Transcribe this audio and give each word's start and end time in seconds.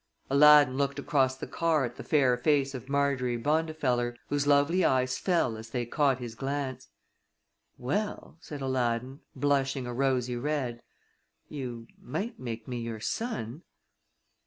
Aladdin 0.31 0.77
looked 0.77 0.97
across 0.97 1.37
the 1.37 1.45
car 1.45 1.85
at 1.85 1.95
the 1.95 2.03
fair 2.03 2.35
face 2.35 2.73
of 2.73 2.89
Marjorie 2.89 3.37
Bondifeller, 3.37 4.15
whose 4.29 4.47
lovely 4.47 4.83
eyes 4.83 5.19
fell 5.19 5.55
as 5.57 5.69
they 5.69 5.85
caught 5.85 6.17
his 6.17 6.33
glance. 6.33 6.87
"Well," 7.77 8.37
said 8.41 8.61
Aladdin, 8.61 9.19
blushing 9.35 9.85
a 9.85 9.93
rosy 9.93 10.37
red, 10.37 10.81
"you 11.49 11.85
might 12.01 12.39
make 12.39 12.67
me 12.67 12.79
your 12.79 12.99
son." 12.99 13.61